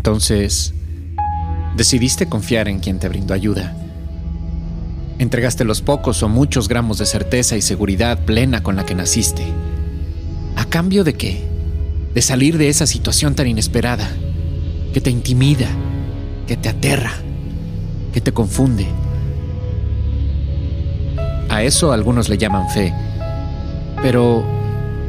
[0.00, 0.72] Entonces,
[1.76, 3.76] decidiste confiar en quien te brindó ayuda.
[5.18, 9.44] Entregaste los pocos o muchos gramos de certeza y seguridad plena con la que naciste.
[10.56, 11.44] ¿A cambio de qué?
[12.14, 14.08] De salir de esa situación tan inesperada,
[14.94, 15.68] que te intimida,
[16.46, 17.12] que te aterra,
[18.14, 18.86] que te confunde.
[21.50, 22.94] A eso algunos le llaman fe,
[24.00, 24.46] pero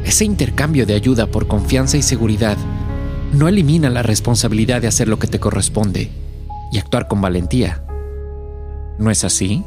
[0.04, 2.58] ese intercambio de ayuda por confianza y seguridad
[3.32, 6.10] no elimina la responsabilidad de hacer lo que te corresponde
[6.70, 7.82] y actuar con valentía.
[8.98, 9.64] ¿No es así?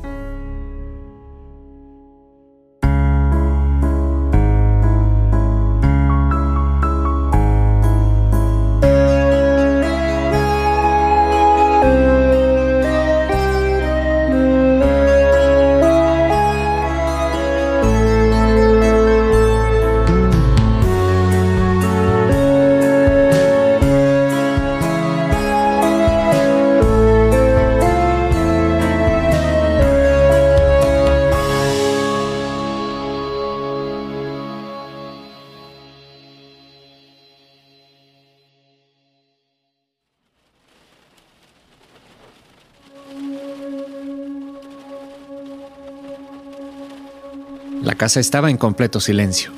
[47.86, 49.52] La casa estaba en completo silencio.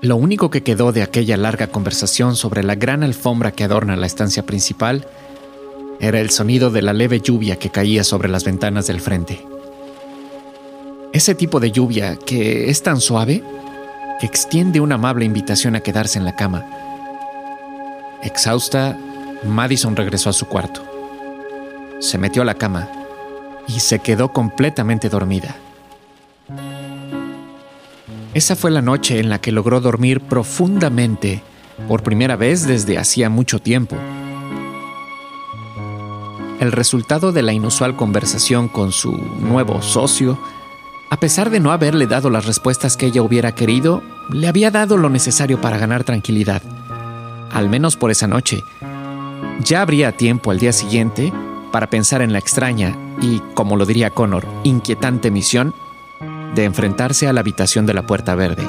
[0.00, 4.08] Lo único que quedó de aquella larga conversación sobre la gran alfombra que adorna la
[4.08, 5.06] estancia principal
[6.00, 9.46] era el sonido de la leve lluvia que caía sobre las ventanas del frente.
[11.12, 13.44] Ese tipo de lluvia que es tan suave
[14.18, 16.66] que extiende una amable invitación a quedarse en la cama.
[18.24, 18.98] Exhausta,
[19.44, 20.84] Madison regresó a su cuarto.
[22.00, 22.88] Se metió a la cama
[23.68, 25.58] y se quedó completamente dormida.
[28.36, 31.42] Esa fue la noche en la que logró dormir profundamente
[31.88, 33.96] por primera vez desde hacía mucho tiempo.
[36.60, 40.38] El resultado de la inusual conversación con su nuevo socio,
[41.08, 44.98] a pesar de no haberle dado las respuestas que ella hubiera querido, le había dado
[44.98, 46.60] lo necesario para ganar tranquilidad,
[47.50, 48.62] al menos por esa noche.
[49.64, 51.32] Ya habría tiempo al día siguiente
[51.72, 55.72] para pensar en la extraña y, como lo diría Connor, inquietante misión
[56.56, 58.68] de enfrentarse a la habitación de la Puerta Verde.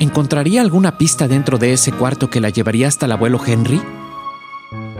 [0.00, 3.80] ¿Encontraría alguna pista dentro de ese cuarto que la llevaría hasta el abuelo Henry?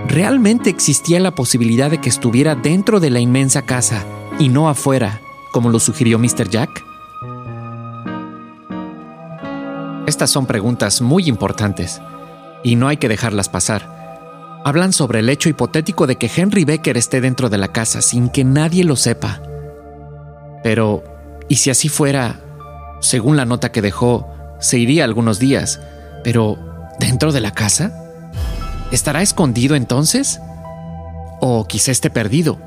[0.07, 4.05] ¿Realmente existía la posibilidad de que estuviera dentro de la inmensa casa
[4.39, 5.21] y no afuera,
[5.51, 6.49] como lo sugirió Mr.
[6.49, 6.85] Jack?
[10.07, 12.01] Estas son preguntas muy importantes
[12.63, 14.63] y no hay que dejarlas pasar.
[14.65, 18.29] Hablan sobre el hecho hipotético de que Henry Becker esté dentro de la casa sin
[18.29, 19.43] que nadie lo sepa.
[20.63, 21.03] Pero,
[21.49, 22.41] ¿y si así fuera?
[23.01, 24.29] Según la nota que dejó,
[24.61, 25.81] se iría algunos días,
[26.23, 26.59] pero
[26.99, 27.93] ¿dentro de la casa?
[28.91, 30.41] ¿Estará escondido entonces?
[31.41, 32.59] ¿O quizá esté perdido?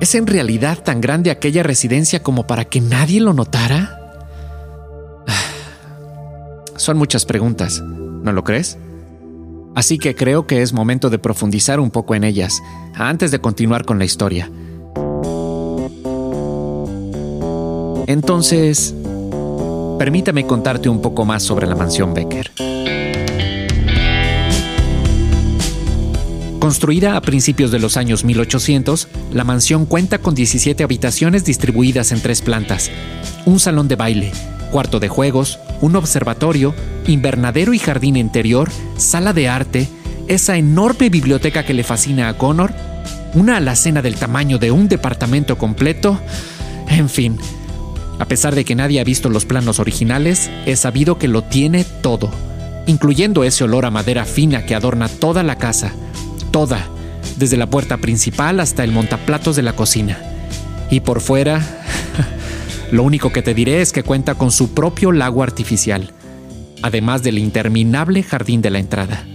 [0.00, 4.00] ¿Es en realidad tan grande aquella residencia como para que nadie lo notara?
[6.76, 8.78] Son muchas preguntas, ¿no lo crees?
[9.74, 12.60] Así que creo que es momento de profundizar un poco en ellas
[12.94, 14.50] antes de continuar con la historia.
[18.06, 18.94] Entonces,
[19.98, 22.50] permítame contarte un poco más sobre la mansión Becker.
[26.58, 32.20] Construida a principios de los años 1800, la mansión cuenta con 17 habitaciones distribuidas en
[32.20, 32.90] tres plantas,
[33.46, 34.32] un salón de baile,
[34.70, 36.72] cuarto de juegos, un observatorio,
[37.06, 39.88] invernadero y jardín interior, sala de arte,
[40.28, 42.72] esa enorme biblioteca que le fascina a Connor,
[43.34, 46.18] una alacena del tamaño de un departamento completo,
[46.88, 47.38] en fin.
[48.22, 51.82] A pesar de que nadie ha visto los planos originales, es sabido que lo tiene
[51.82, 52.30] todo,
[52.86, 55.92] incluyendo ese olor a madera fina que adorna toda la casa,
[56.52, 56.86] toda,
[57.36, 60.20] desde la puerta principal hasta el montaplatos de la cocina.
[60.88, 61.82] Y por fuera,
[62.92, 66.12] lo único que te diré es que cuenta con su propio lago artificial,
[66.80, 69.26] además del interminable jardín de la entrada.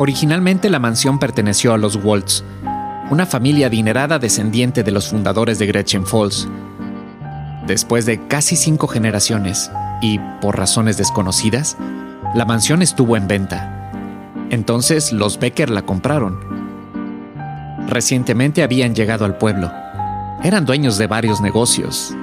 [0.00, 2.42] Originalmente la mansión perteneció a los Waltz,
[3.10, 6.48] una familia adinerada descendiente de los fundadores de Gretchen Falls.
[7.66, 9.70] Después de casi cinco generaciones,
[10.00, 11.76] y por razones desconocidas,
[12.34, 13.92] la mansión estuvo en venta.
[14.48, 16.40] Entonces los Becker la compraron.
[17.86, 19.70] Recientemente habían llegado al pueblo.
[20.42, 22.16] Eran dueños de varios negocios.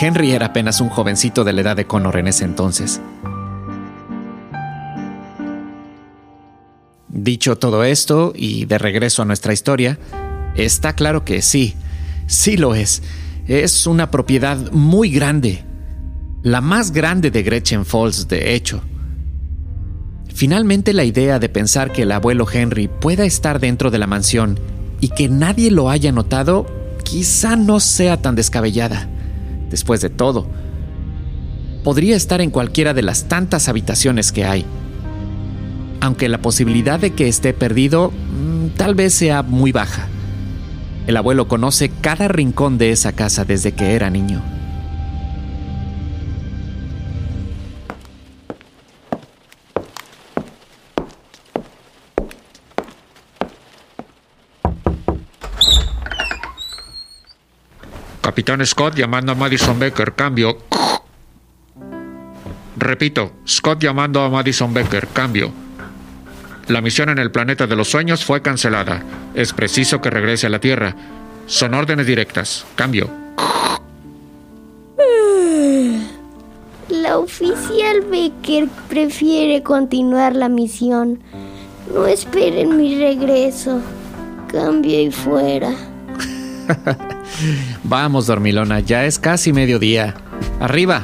[0.00, 3.00] Henry era apenas un jovencito de la edad de Connor en ese entonces.
[7.22, 9.98] Dicho todo esto, y de regreso a nuestra historia,
[10.56, 11.74] está claro que sí,
[12.26, 13.02] sí lo es.
[13.46, 15.62] Es una propiedad muy grande.
[16.42, 18.80] La más grande de Gretchen Falls, de hecho.
[20.32, 24.58] Finalmente la idea de pensar que el abuelo Henry pueda estar dentro de la mansión
[24.98, 26.66] y que nadie lo haya notado
[27.04, 29.10] quizá no sea tan descabellada.
[29.68, 30.46] Después de todo,
[31.84, 34.64] podría estar en cualquiera de las tantas habitaciones que hay.
[36.00, 40.08] Aunque la posibilidad de que esté perdido mm, tal vez sea muy baja.
[41.06, 44.42] El abuelo conoce cada rincón de esa casa desde que era niño.
[58.22, 60.58] Capitán Scott llamando a Madison Becker, cambio.
[62.76, 65.52] Repito, Scott llamando a Madison Becker, cambio.
[66.70, 69.02] La misión en el planeta de los sueños fue cancelada.
[69.34, 70.94] Es preciso que regrese a la Tierra.
[71.46, 72.64] Son órdenes directas.
[72.76, 73.10] Cambio.
[76.88, 81.18] La oficial Becker prefiere continuar la misión.
[81.92, 83.80] No esperen mi regreso.
[84.46, 85.74] Cambio y fuera.
[87.82, 90.14] Vamos, dormilona, ya es casi mediodía.
[90.60, 91.02] Arriba.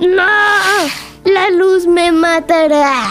[0.00, 1.09] ¡No!
[1.24, 3.08] La luz me matará.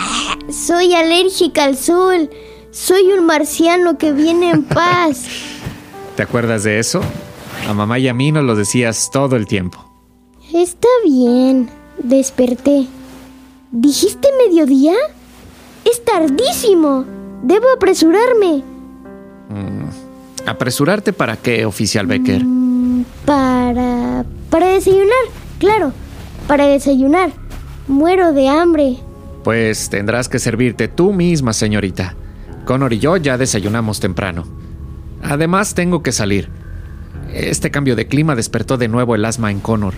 [0.52, 2.30] Soy alérgica al sol.
[2.72, 5.26] Soy un marciano que viene en paz.
[6.16, 7.02] ¿Te acuerdas de eso?
[7.68, 9.86] A mamá y a mí nos lo decías todo el tiempo.
[10.54, 11.70] Está bien.
[12.00, 12.88] Desperté.
[13.72, 14.94] ¿Dijiste mediodía?
[15.86, 17.06] Es tardísimo.
[17.44, 18.64] Debo apresurarme.
[20.46, 22.44] ¿Apresurarte para qué, oficial Becker?
[22.44, 24.26] Mm, para...
[24.50, 25.26] para desayunar,
[25.60, 25.94] claro.
[26.48, 27.32] Para desayunar.
[27.90, 28.98] Muero de hambre.
[29.44, 32.16] Pues tendrás que servirte tú misma, señorita.
[32.64, 34.46] Connor y yo ya desayunamos temprano.
[35.24, 36.50] Además, tengo que salir.
[37.34, 39.96] Este cambio de clima despertó de nuevo el asma en Connor.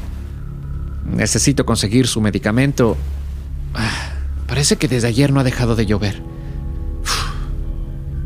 [1.05, 2.95] Necesito conseguir su medicamento.
[3.73, 4.13] Ah,
[4.47, 6.23] parece que desde ayer no ha dejado de llover.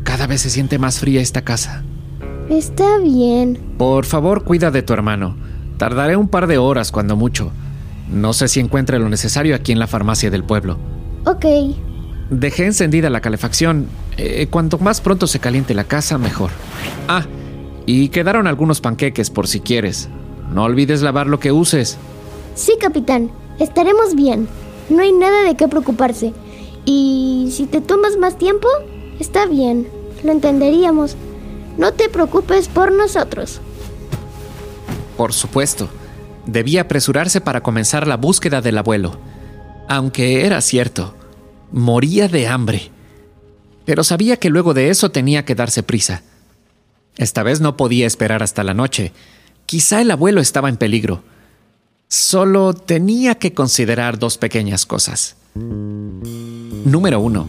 [0.04, 1.82] Cada vez se siente más fría esta casa.
[2.48, 3.74] Está bien.
[3.78, 5.36] Por favor, cuida de tu hermano.
[5.76, 7.50] Tardaré un par de horas, cuando mucho.
[8.08, 10.78] No sé si encuentre lo necesario aquí en la farmacia del pueblo.
[11.24, 11.44] Ok.
[12.30, 13.88] Dejé encendida la calefacción.
[14.16, 16.50] Eh, cuanto más pronto se caliente la casa, mejor.
[17.08, 17.26] Ah,
[17.84, 20.08] y quedaron algunos panqueques por si quieres.
[20.52, 21.98] No olvides lavar lo que uses.
[22.54, 23.30] Sí, capitán.
[23.58, 24.48] Estaremos bien.
[24.88, 26.32] No hay nada de qué preocuparse.
[26.84, 28.68] Y si te tomas más tiempo,
[29.18, 29.88] está bien.
[30.22, 31.16] Lo entenderíamos.
[31.76, 33.60] No te preocupes por nosotros.
[35.16, 35.88] Por supuesto.
[36.46, 39.18] Debía apresurarse para comenzar la búsqueda del abuelo.
[39.88, 41.14] Aunque era cierto,
[41.72, 42.90] moría de hambre.
[43.84, 46.22] Pero sabía que luego de eso tenía que darse prisa.
[47.16, 49.12] Esta vez no podía esperar hasta la noche.
[49.64, 51.22] Quizá el abuelo estaba en peligro.
[52.08, 55.36] Solo tenía que considerar dos pequeñas cosas.
[55.54, 57.48] Número uno.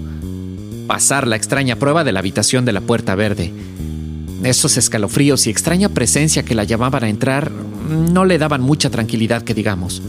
[0.87, 3.53] Pasar la extraña prueba de la habitación de la puerta verde
[4.43, 7.51] esos escalofríos y extraña presencia que la llamaban a entrar
[7.89, 10.01] no le daban mucha tranquilidad que digamos.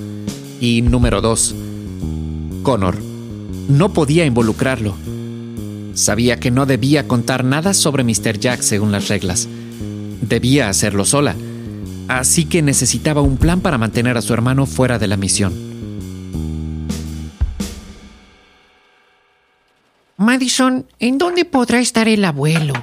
[0.60, 1.54] Y número dos,
[2.62, 2.98] Connor.
[3.68, 4.94] No podía involucrarlo.
[5.94, 8.38] Sabía que no debía contar nada sobre Mr.
[8.38, 9.48] Jack según las reglas.
[10.22, 11.34] Debía hacerlo sola.
[12.08, 15.52] Así que necesitaba un plan para mantener a su hermano fuera de la misión.
[20.16, 22.74] Madison, ¿en dónde podrá estar el abuelo?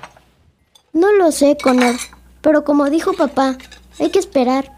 [0.94, 1.96] No lo sé, Connor,
[2.42, 3.58] pero como dijo papá,
[4.00, 4.75] hay que esperar.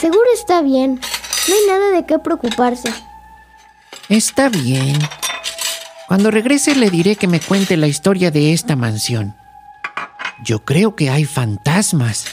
[0.00, 1.00] Seguro está bien.
[1.48, 2.92] No hay nada de qué preocuparse.
[4.08, 4.98] Está bien.
[6.08, 9.34] Cuando regrese le diré que me cuente la historia de esta mansión.
[10.42, 12.24] Yo creo que hay fantasmas.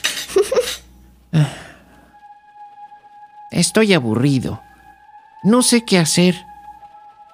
[3.51, 4.61] Estoy aburrido.
[5.43, 6.35] No sé qué hacer.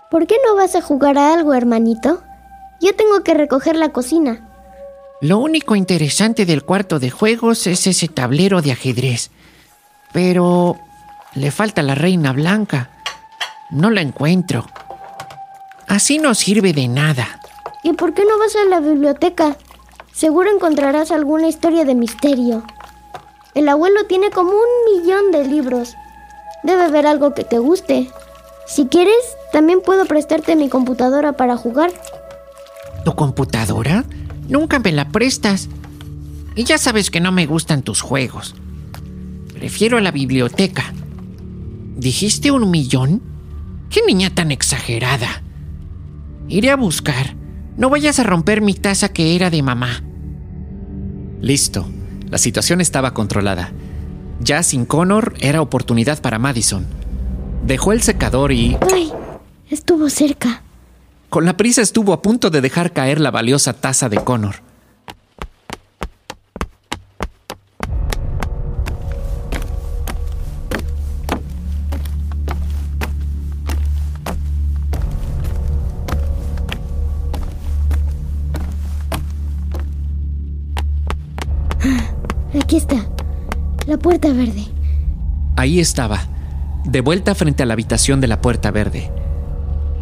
[0.10, 2.24] ¿Por qué no vas a jugar a algo, hermanito?
[2.82, 4.50] Yo tengo que recoger la cocina.
[5.22, 9.32] Lo único interesante del cuarto de juegos es ese tablero de ajedrez.
[10.14, 10.78] Pero
[11.36, 12.90] le falta la reina blanca.
[13.72, 14.66] No la encuentro.
[15.88, 17.40] Así no sirve de nada.
[17.84, 19.58] ¿Y por qué no vas a la biblioteca?
[20.14, 22.64] Seguro encontrarás alguna historia de misterio.
[23.56, 25.96] El abuelo tiene como un millón de libros.
[26.64, 28.10] Debe haber algo que te guste.
[28.68, 31.92] Si quieres, también puedo prestarte mi computadora para jugar.
[33.04, 34.06] ¿Tu computadora?
[34.48, 35.68] Nunca me la prestas.
[36.56, 38.56] Y ya sabes que no me gustan tus juegos.
[39.64, 40.94] Prefiero la biblioteca.
[41.96, 43.22] ¿Dijiste un millón?
[43.90, 45.42] ¿Qué niña tan exagerada?
[46.50, 47.38] Iré a buscar.
[47.78, 50.04] No vayas a romper mi taza que era de mamá.
[51.40, 51.90] Listo.
[52.30, 53.72] La situación estaba controlada.
[54.42, 56.86] Ya sin Connor era oportunidad para Madison.
[57.66, 58.76] Dejó el secador y...
[58.94, 59.14] ¡Ay!
[59.70, 60.62] Estuvo cerca.
[61.30, 64.56] Con la prisa estuvo a punto de dejar caer la valiosa taza de Connor.
[85.64, 86.28] Ahí estaba,
[86.84, 89.10] de vuelta frente a la habitación de la puerta verde.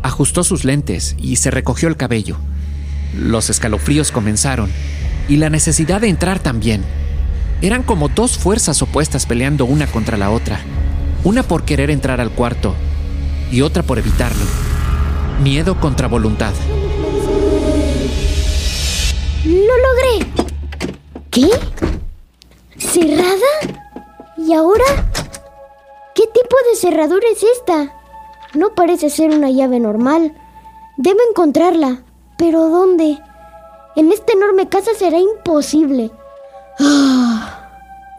[0.01, 2.37] Ajustó sus lentes y se recogió el cabello.
[3.15, 4.71] Los escalofríos comenzaron
[5.29, 6.81] y la necesidad de entrar también.
[7.61, 10.61] Eran como dos fuerzas opuestas peleando una contra la otra.
[11.23, 12.73] Una por querer entrar al cuarto
[13.51, 14.45] y otra por evitarlo.
[15.43, 16.53] Miedo contra voluntad.
[19.45, 20.25] ¡Lo logré!
[21.29, 21.49] ¿Qué?
[22.79, 23.77] ¿Cerrada?
[24.39, 25.11] ¿Y ahora?
[26.33, 27.93] ¿Qué tipo de cerradura es esta?
[28.53, 30.33] No parece ser una llave normal.
[30.97, 32.03] Debo encontrarla.
[32.37, 33.19] ¿Pero dónde?
[33.95, 36.11] En esta enorme casa será imposible.
[36.79, 37.69] ¡Ah!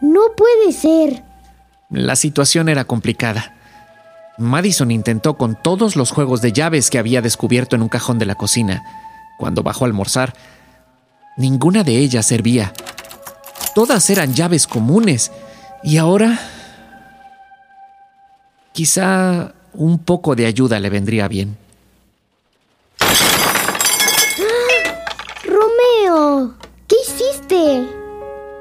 [0.01, 1.23] no puede ser.
[1.89, 3.55] La situación era complicada.
[4.37, 8.25] Madison intentó con todos los juegos de llaves que había descubierto en un cajón de
[8.25, 8.83] la cocina.
[9.37, 10.33] Cuando bajó a almorzar,
[11.37, 12.73] ninguna de ellas servía.
[13.73, 15.31] Todas eran llaves comunes.
[15.83, 16.39] Y ahora...
[18.73, 21.55] Quizá un poco de ayuda le vendría bien.
[25.45, 26.55] Romeo,
[26.87, 27.87] ¿qué hiciste?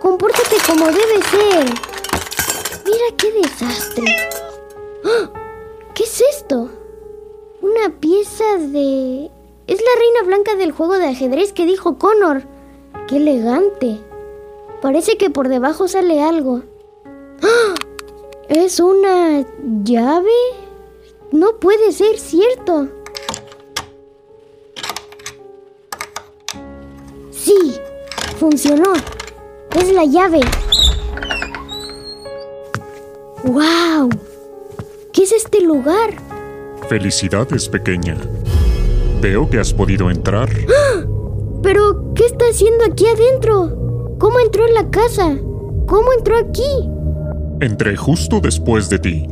[0.02, 1.64] Compórtate como debe ser.
[2.84, 4.04] Mira qué desastre.
[5.06, 5.30] ¡Ah!
[5.94, 6.70] ¿Qué es esto?
[7.62, 9.30] Una pieza de...
[9.66, 12.42] Es la reina blanca del juego de ajedrez que dijo Connor.
[13.08, 13.98] ¡Qué elegante!
[14.82, 16.64] Parece que por debajo sale algo.
[18.52, 18.58] ¡Ah!
[18.58, 19.46] ¿Es una
[19.82, 20.30] llave?
[21.30, 22.88] No puede ser cierto.
[27.30, 27.74] Sí,
[28.38, 28.92] funcionó.
[29.74, 30.40] Es la llave.
[33.44, 34.10] ¡Wow!
[35.12, 36.14] ¿Qué es este lugar?
[36.88, 38.16] Felicidades, pequeña.
[39.20, 40.50] Veo que has podido entrar.
[41.62, 44.16] ¿Pero qué está haciendo aquí adentro?
[44.18, 45.38] ¿Cómo entró en la casa?
[45.86, 46.90] ¿Cómo entró aquí?
[47.62, 49.28] Entré justo después de ti.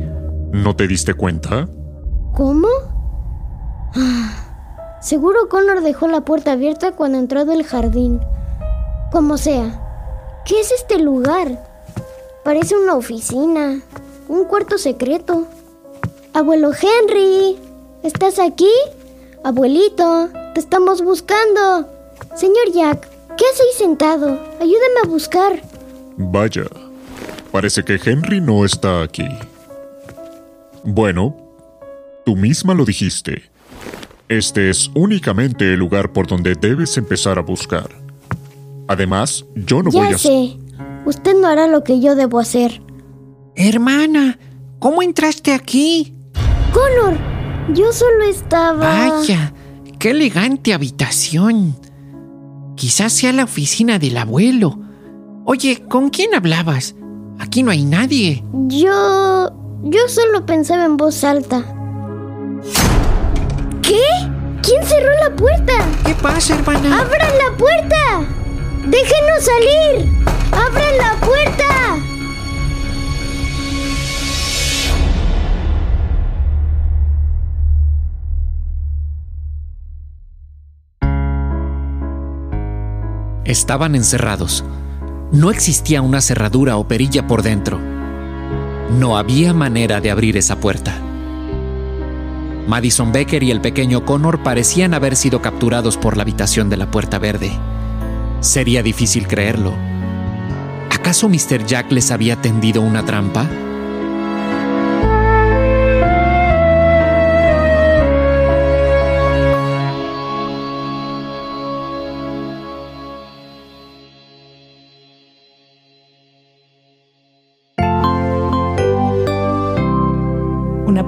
[0.53, 1.67] ¿No te diste cuenta?
[2.33, 2.69] ¿Cómo?
[3.93, 8.21] Ah, Seguro Connor dejó la puerta abierta cuando entró del jardín.
[9.11, 9.81] Como sea,
[10.45, 11.61] ¿qué es este lugar?
[12.45, 13.81] Parece una oficina,
[14.29, 15.47] un cuarto secreto.
[16.33, 17.57] Abuelo Henry,
[18.01, 18.71] ¿estás aquí?
[19.43, 21.85] Abuelito, te estamos buscando.
[22.35, 24.39] Señor Jack, ¿qué hace ahí sentado?
[24.61, 25.61] Ayúdame a buscar.
[26.15, 26.63] Vaya,
[27.51, 29.27] parece que Henry no está aquí.
[30.83, 31.35] Bueno,
[32.25, 33.43] tú misma lo dijiste.
[34.27, 37.89] Este es únicamente el lugar por donde debes empezar a buscar.
[38.87, 40.17] Además, yo no voy ya a...
[40.17, 40.57] sé.
[41.05, 42.81] Usted no hará lo que yo debo hacer.
[43.55, 44.39] Hermana,
[44.79, 46.13] ¿cómo entraste aquí?
[46.73, 47.17] Connor,
[47.73, 49.09] yo solo estaba...
[49.09, 49.53] Vaya,
[49.99, 51.75] qué elegante habitación.
[52.75, 54.79] Quizás sea la oficina del abuelo.
[55.45, 56.95] Oye, ¿con quién hablabas?
[57.41, 58.43] Aquí no hay nadie.
[58.67, 59.51] Yo...
[59.81, 61.63] Yo solo pensaba en voz alta.
[63.81, 64.03] ¿Qué?
[64.61, 65.73] ¿Quién cerró la puerta?
[66.05, 67.01] ¿Qué pasa, hermana?
[67.01, 68.21] ¡Abran la puerta!
[68.85, 70.07] ¡Déjenos salir!
[70.51, 71.97] ¡Abran la puerta!
[83.45, 84.63] Estaban encerrados.
[85.31, 87.79] No existía una cerradura o perilla por dentro.
[88.99, 90.93] No había manera de abrir esa puerta.
[92.67, 96.91] Madison Becker y el pequeño Connor parecían haber sido capturados por la habitación de la
[96.91, 97.51] puerta verde.
[98.41, 99.73] Sería difícil creerlo.
[100.89, 101.65] ¿Acaso Mr.
[101.65, 103.47] Jack les había tendido una trampa?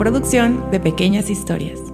[0.04, 1.93] Producción de pequeñas historias.